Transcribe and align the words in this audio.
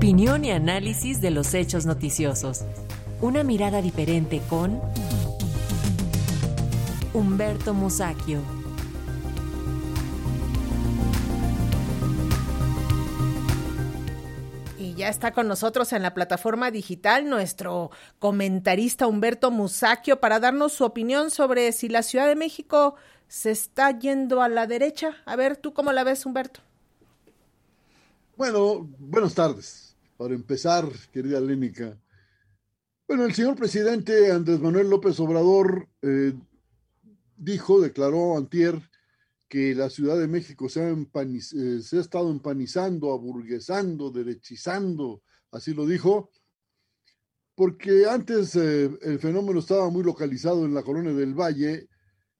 Opinión 0.00 0.46
y 0.46 0.50
análisis 0.50 1.20
de 1.20 1.30
los 1.30 1.52
hechos 1.52 1.84
noticiosos. 1.84 2.62
Una 3.20 3.44
mirada 3.44 3.82
diferente 3.82 4.40
con 4.48 4.80
Humberto 7.12 7.74
Musacchio. 7.74 8.40
Y 14.78 14.94
ya 14.94 15.10
está 15.10 15.32
con 15.32 15.46
nosotros 15.46 15.92
en 15.92 16.00
la 16.00 16.14
plataforma 16.14 16.70
digital 16.70 17.28
nuestro 17.28 17.90
comentarista 18.18 19.06
Humberto 19.06 19.50
Musacchio 19.50 20.18
para 20.18 20.40
darnos 20.40 20.72
su 20.72 20.86
opinión 20.86 21.30
sobre 21.30 21.72
si 21.72 21.90
la 21.90 22.02
Ciudad 22.02 22.26
de 22.26 22.36
México 22.36 22.94
se 23.28 23.50
está 23.50 23.90
yendo 23.98 24.40
a 24.40 24.48
la 24.48 24.66
derecha. 24.66 25.18
A 25.26 25.36
ver, 25.36 25.58
¿tú 25.58 25.74
cómo 25.74 25.92
la 25.92 26.04
ves, 26.04 26.24
Humberto? 26.24 26.60
Bueno, 28.34 28.88
buenas 28.98 29.34
tardes. 29.34 29.89
Para 30.20 30.34
empezar, 30.34 30.86
querida 31.14 31.40
Lénica. 31.40 31.98
Bueno, 33.08 33.24
el 33.24 33.32
señor 33.32 33.56
presidente 33.56 34.30
Andrés 34.30 34.60
Manuel 34.60 34.90
López 34.90 35.18
Obrador 35.18 35.88
eh, 36.02 36.34
dijo, 37.38 37.80
declaró 37.80 38.36
antier, 38.36 38.78
que 39.48 39.74
la 39.74 39.88
Ciudad 39.88 40.18
de 40.18 40.28
México 40.28 40.68
se 40.68 40.82
ha, 40.82 40.90
eh, 40.90 41.80
se 41.80 41.96
ha 41.96 42.00
estado 42.02 42.30
empanizando, 42.30 43.14
aburguesando, 43.14 44.10
derechizando, 44.10 45.22
así 45.52 45.72
lo 45.72 45.86
dijo, 45.86 46.30
porque 47.54 48.04
antes 48.04 48.54
eh, 48.56 48.90
el 49.00 49.18
fenómeno 49.20 49.60
estaba 49.60 49.88
muy 49.88 50.02
localizado 50.02 50.66
en 50.66 50.74
la 50.74 50.82
colonia 50.82 51.14
del 51.14 51.32
Valle, 51.32 51.88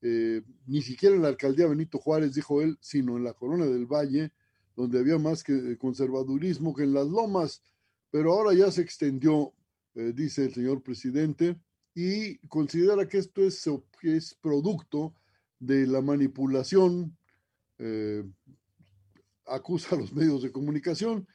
ni 0.00 0.80
siquiera 0.80 1.14
en 1.14 1.20
la 1.20 1.28
alcaldía 1.28 1.66
Benito 1.66 1.98
Juárez, 1.98 2.32
dijo 2.32 2.62
él, 2.62 2.78
sino 2.80 3.18
en 3.18 3.24
la 3.24 3.34
colonia 3.34 3.66
del 3.66 3.84
Valle, 3.84 4.32
donde 4.76 4.98
había 4.98 5.18
más 5.18 5.42
que 5.42 5.54
eh, 5.54 5.78
conservadurismo 5.78 6.74
que 6.74 6.84
en 6.84 6.92
las 6.92 7.08
lomas, 7.08 7.62
pero 8.10 8.32
ahora 8.32 8.54
ya 8.54 8.70
se 8.70 8.82
extendió, 8.82 9.54
eh, 9.94 10.12
dice 10.14 10.44
el 10.44 10.54
señor 10.54 10.82
presidente, 10.82 11.58
y 11.94 12.36
considera 12.48 13.08
que 13.08 13.18
esto 13.18 13.42
es, 13.42 14.36
producto 14.40 15.14
de 15.58 15.86
la 15.86 16.02
manipulación, 16.02 17.16
eh, 17.78 18.22
acusa 19.46 19.96
a 19.96 19.98
los 19.98 20.12
medios 20.12 20.42
de 20.42 20.52
comunicación 20.52 21.26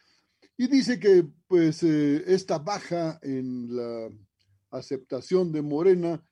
y 0.58 0.68
dice 0.68 1.00
que 1.00 1.26
pues 1.48 1.82
esta 1.82 2.60
baja 2.60 3.20
en 3.24 3.76
la 3.76 4.10
aceptación 4.70 5.52
de 5.52 5.62
Morena 5.62 6.24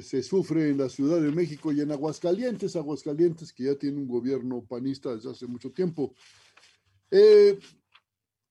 se 0.00 0.22
sufre 0.22 0.70
en 0.70 0.78
la 0.78 0.88
Ciudad 0.88 1.20
de 1.20 1.30
México 1.30 1.72
y 1.72 1.80
en 1.80 1.90
Aguascalientes, 1.90 2.76
Aguascalientes 2.76 3.52
que 3.52 3.64
ya 3.64 3.74
tiene 3.74 3.98
un 3.98 4.08
gobierno 4.08 4.64
panista 4.64 5.14
desde 5.14 5.30
hace 5.30 5.46
mucho 5.46 5.70
tiempo. 5.70 6.14
Eh, 7.14 7.58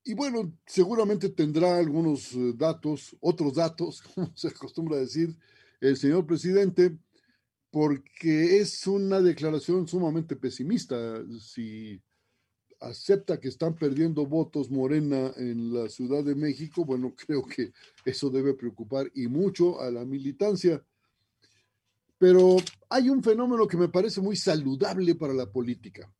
y 0.04 0.14
bueno, 0.14 0.56
seguramente 0.68 1.30
tendrá 1.30 1.78
algunos 1.78 2.34
eh, 2.34 2.54
datos, 2.56 3.18
otros 3.20 3.56
datos, 3.56 4.02
como 4.16 4.32
se 4.36 4.50
acostumbra 4.50 4.98
decir 4.98 5.36
el 5.80 5.98
señor 5.98 6.28
presidente, 6.28 6.96
porque 7.72 8.60
es 8.60 8.86
una 8.86 9.20
declaración 9.20 9.88
sumamente 9.88 10.36
pesimista. 10.36 11.24
Si 11.40 12.00
acepta 12.80 13.40
que 13.40 13.48
están 13.48 13.76
perdiendo 13.76 14.28
votos 14.28 14.70
Morena 14.70 15.32
en 15.38 15.74
la 15.74 15.90
Ciudad 15.90 16.24
de 16.24 16.36
México, 16.36 16.86
bueno, 16.86 17.16
creo 17.28 17.44
que 17.44 17.74
eso 18.06 18.30
debe 18.30 18.54
preocupar 18.54 19.12
y 19.16 19.28
mucho 19.28 19.82
a 19.82 19.90
la 19.90 20.06
militancia. 20.06 20.84
Pero 22.20 22.58
hay 22.90 23.10
un 23.10 23.24
fenómeno 23.24 23.68
que 23.68 23.78
me 23.78 23.90
parece 23.90 24.22
muy 24.22 24.36
saludable 24.36 25.16
para 25.16 25.34
la 25.34 25.52
política. 25.52 26.14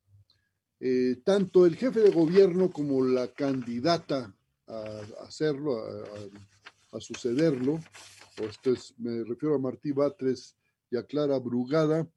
Eh, 0.84 1.20
tanto 1.24 1.64
el 1.64 1.76
jefe 1.76 2.00
de 2.00 2.10
gobierno 2.10 2.72
como 2.72 3.04
la 3.04 3.28
candidata 3.28 4.34
a, 4.66 5.00
hacerlo, 5.24 5.80
a, 6.90 6.98
sucederlo, 6.98 7.74
o 8.40 8.42
esto 8.42 8.72
es, 8.72 8.92
me 8.98 9.22
refiero 9.22 9.54
a 9.54 9.60
Martí 9.60 9.92
Batres 9.92 10.56
y 10.90 10.96
a 10.96 11.04
Clara 11.04 11.38
Brugada, 11.38 12.10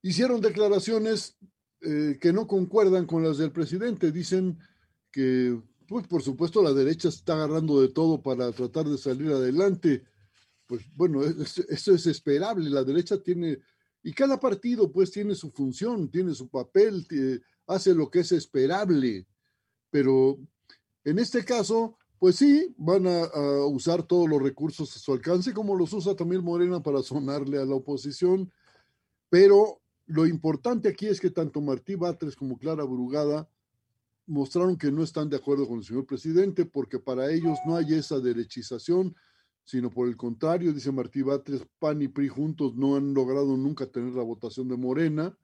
hicieron 0.00 0.40
declaraciones 0.40 1.36
eh, 1.80 2.16
que 2.20 2.32
no 2.32 2.46
concuerdan 2.46 3.04
con 3.04 3.24
las 3.24 3.38
del 3.38 3.50
presidente. 3.50 4.12
Dicen 4.12 4.60
que, 5.10 5.60
pues 5.88 6.06
por 6.06 6.22
supuesto, 6.22 6.62
la 6.62 6.72
derecha 6.72 7.08
está 7.08 7.34
agarrando 7.34 7.80
de 7.80 7.88
todo 7.88 8.22
para 8.22 8.52
tratar 8.52 8.86
de 8.86 8.96
salir 8.96 9.32
adelante. 9.32 10.04
Pues 10.68 10.82
bueno, 10.94 11.24
eso 11.24 11.94
es 11.94 12.06
esperable. 12.06 12.70
La 12.70 12.84
derecha 12.84 13.20
tiene, 13.20 13.58
y 14.04 14.12
cada 14.12 14.38
partido 14.38 14.92
pues 14.92 15.10
tiene 15.10 15.34
su 15.34 15.50
función, 15.50 16.08
tiene 16.08 16.32
su 16.32 16.48
papel, 16.48 17.04
hace 17.66 17.94
lo 17.94 18.10
que 18.10 18.20
es 18.20 18.32
esperable, 18.32 19.26
pero 19.90 20.38
en 21.04 21.18
este 21.18 21.44
caso, 21.44 21.96
pues 22.18 22.36
sí, 22.36 22.74
van 22.76 23.06
a, 23.06 23.28
usar 23.66 24.02
todos 24.02 24.28
los 24.28 24.42
recursos 24.42 24.94
a 24.96 24.98
su 24.98 25.12
alcance, 25.12 25.52
como 25.52 25.74
los 25.74 25.92
usa 25.92 26.14
también 26.14 26.44
Morena 26.44 26.82
para 26.82 27.02
sonarle 27.02 27.58
a 27.58 27.64
la 27.64 27.74
oposición, 27.74 28.52
pero 29.28 29.80
lo 30.06 30.26
importante 30.26 30.88
aquí 30.88 31.06
es 31.06 31.20
que 31.20 31.30
tanto 31.30 31.60
Martí 31.60 31.96
Batres 31.96 32.36
como 32.36 32.58
Clara 32.58 32.84
Brugada 32.84 33.48
mostraron 34.26 34.76
que 34.76 34.90
no 34.90 35.02
están 35.02 35.28
de 35.28 35.36
acuerdo 35.36 35.66
con 35.68 35.78
el 35.78 35.84
señor 35.84 36.06
presidente 36.06 36.64
porque 36.64 36.98
para 36.98 37.30
ellos 37.32 37.58
no 37.66 37.76
hay 37.76 37.94
esa 37.94 38.18
derechización, 38.20 39.14
sino 39.64 39.90
por 39.90 40.08
el 40.08 40.16
contrario, 40.16 40.72
dice 40.72 40.92
Martí 40.92 41.22
Batres, 41.22 41.66
PAN 41.78 42.02
y 42.02 42.08
PRI 42.08 42.28
juntos 42.28 42.74
no 42.76 42.96
han 42.96 43.14
logrado 43.14 43.56
nunca 43.56 43.86
tener 43.86 44.14
la 44.14 44.22
votación 44.22 44.68
de 44.68 44.76
Morena 44.76 45.36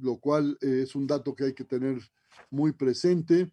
lo 0.00 0.18
cual 0.18 0.58
eh, 0.60 0.82
es 0.82 0.94
un 0.94 1.06
dato 1.06 1.34
que 1.34 1.44
hay 1.44 1.54
que 1.54 1.64
tener 1.64 1.98
muy 2.50 2.72
presente. 2.72 3.50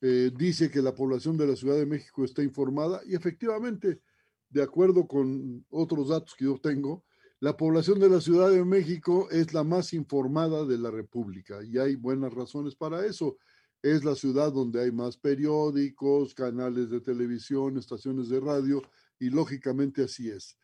Eh, 0.00 0.30
dice 0.36 0.70
que 0.70 0.82
la 0.82 0.94
población 0.94 1.36
de 1.36 1.46
la 1.46 1.56
Ciudad 1.56 1.76
de 1.76 1.86
México 1.86 2.24
está 2.24 2.42
informada 2.42 3.00
y 3.04 3.14
efectivamente, 3.14 4.00
de 4.48 4.62
acuerdo 4.62 5.06
con 5.06 5.64
otros 5.70 6.08
datos 6.08 6.34
que 6.36 6.44
yo 6.44 6.58
tengo, 6.60 7.04
la 7.40 7.56
población 7.56 7.98
de 8.00 8.08
la 8.08 8.20
Ciudad 8.20 8.50
de 8.50 8.64
México 8.64 9.28
es 9.30 9.52
la 9.52 9.64
más 9.64 9.92
informada 9.92 10.64
de 10.64 10.78
la 10.78 10.90
República 10.90 11.62
y 11.62 11.78
hay 11.78 11.94
buenas 11.94 12.32
razones 12.32 12.74
para 12.74 13.04
eso. 13.06 13.36
Es 13.80 14.04
la 14.04 14.16
ciudad 14.16 14.52
donde 14.52 14.82
hay 14.82 14.90
más 14.90 15.16
periódicos, 15.16 16.34
canales 16.34 16.90
de 16.90 17.00
televisión, 17.00 17.78
estaciones 17.78 18.28
de 18.28 18.40
radio 18.40 18.82
y 19.20 19.30
lógicamente 19.30 20.02
así 20.02 20.28
es 20.30 20.58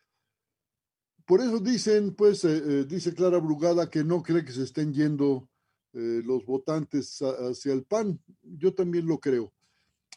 por 1.25 1.41
eso 1.41 1.59
dicen, 1.59 2.13
pues, 2.13 2.45
eh, 2.45 2.57
eh, 2.63 2.85
dice 2.85 3.13
Clara 3.13 3.39
Brugada 3.39 3.89
que 3.89 4.03
no 4.03 4.21
cree 4.21 4.45
que 4.45 4.51
se 4.51 4.63
estén 4.63 4.93
yendo 4.93 5.49
eh, 5.93 6.21
los 6.23 6.45
votantes 6.45 7.19
hacia 7.19 7.73
el 7.73 7.83
PAN. 7.83 8.19
Yo 8.43 8.73
también 8.75 9.07
lo 9.07 9.19
creo. 9.19 9.51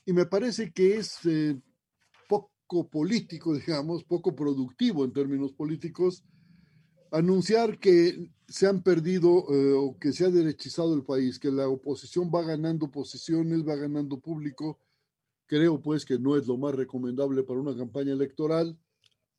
Y 0.04 0.12
me 0.12 0.26
parece 0.26 0.70
que 0.70 0.98
es 0.98 1.20
poco 2.28 2.88
político, 2.88 3.54
digamos, 3.54 4.04
poco 4.04 4.34
productivo 4.34 5.04
en 5.04 5.12
términos 5.12 5.52
políticos, 5.52 6.24
anunciar 7.10 7.78
que 7.78 8.30
se 8.46 8.66
han 8.66 8.82
perdido 8.82 9.30
o 9.30 9.98
que 9.98 10.12
se 10.12 10.24
ha 10.24 10.30
derechizado 10.30 10.94
el 10.94 11.04
país, 11.04 11.38
que 11.38 11.50
la 11.50 11.68
oposición 11.68 12.30
va 12.34 12.42
ganando 12.42 12.90
posiciones, 12.90 13.66
va 13.66 13.76
ganando 13.76 14.18
público. 14.18 14.78
Creo, 15.46 15.80
pues, 15.80 16.06
que 16.06 16.18
no 16.18 16.36
es 16.36 16.46
lo 16.46 16.56
más 16.56 16.74
recomendable 16.74 17.42
para 17.42 17.60
una 17.60 17.76
campaña 17.76 18.12
electoral 18.12 18.78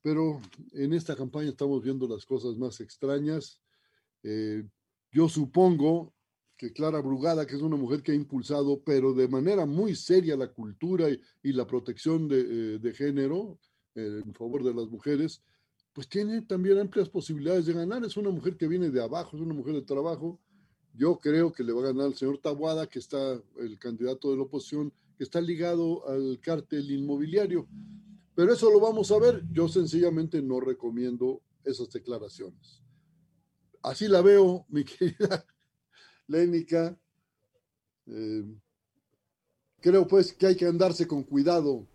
pero 0.02 0.40
en 0.72 0.92
esta 0.92 1.14
campaña 1.14 1.50
estamos 1.50 1.82
viendo 1.82 2.08
las 2.08 2.24
cosas 2.24 2.56
más 2.56 2.80
extrañas. 2.80 3.60
Eh, 4.22 4.64
yo 5.12 5.28
supongo 5.28 6.14
que 6.56 6.72
Clara 6.72 7.00
Brugada, 7.00 7.46
que 7.46 7.56
es 7.56 7.62
una 7.62 7.76
mujer 7.76 8.02
que 8.02 8.12
ha 8.12 8.14
impulsado, 8.14 8.82
pero 8.84 9.14
de 9.14 9.28
manera 9.28 9.66
muy 9.66 9.94
seria, 9.94 10.36
la 10.36 10.48
cultura 10.48 11.08
y, 11.42 11.52
la 11.52 11.66
protección 11.66 12.28
de, 12.28 12.78
eh, 12.82 12.92
género 12.94 13.58
eh, 13.94 14.22
en 14.24 14.34
favor 14.34 14.62
de 14.62 14.74
las 14.74 14.86
mujeres, 14.88 15.42
pues 15.92 16.08
tiene 16.08 16.42
también 16.42 16.78
amplias 16.78 17.08
posibilidades 17.08 17.66
de 17.66 17.72
ganar. 17.72 18.04
Es 18.04 18.16
una 18.16 18.30
mujer 18.30 18.56
que 18.56 18.68
viene 18.68 18.90
de 18.90 19.02
abajo, 19.02 19.36
es 19.36 19.42
una 19.42 19.54
mujer 19.54 19.74
de 19.74 19.82
trabajo. 19.82 20.38
Yo 20.94 21.18
creo 21.18 21.52
que 21.52 21.64
le 21.64 21.72
va 21.72 21.80
a 21.80 21.92
ganar 21.92 22.06
al 22.06 22.14
señor 22.14 22.38
Tabuada, 22.38 22.86
que 22.86 22.98
está 22.98 23.40
el 23.58 23.78
candidato 23.78 24.30
de 24.30 24.36
la 24.36 24.42
oposición, 24.42 24.92
que 25.16 25.24
está 25.24 25.40
ligado 25.40 26.06
al 26.08 26.38
cártel 26.40 26.90
inmobiliario. 26.90 27.66
Pero 28.40 28.54
eso 28.54 28.70
lo 28.70 28.80
vamos 28.80 29.10
a 29.10 29.18
ver. 29.18 29.42
Yo 29.52 29.68
sencillamente 29.68 30.40
no 30.40 30.60
recomiendo 30.60 31.42
esas 31.62 31.90
declaraciones. 31.90 32.80
Así 33.82 34.08
la 34.08 34.22
veo, 34.22 34.64
mi 34.70 34.82
querida 34.82 35.44
Lénica. 36.26 36.98
Eh, 38.06 38.46
creo 39.82 40.08
pues 40.08 40.32
que 40.32 40.46
hay 40.46 40.56
que 40.56 40.64
andarse 40.64 41.06
con 41.06 41.22
cuidado. 41.22 41.86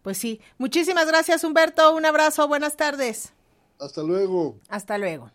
Pues 0.00 0.16
sí. 0.16 0.40
Muchísimas 0.56 1.06
gracias, 1.06 1.44
Humberto. 1.44 1.94
Un 1.94 2.06
abrazo. 2.06 2.48
Buenas 2.48 2.78
tardes. 2.78 3.34
Hasta 3.78 4.02
luego. 4.02 4.58
Hasta 4.70 4.96
luego. 4.96 5.30